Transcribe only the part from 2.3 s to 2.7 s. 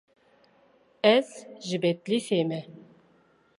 me.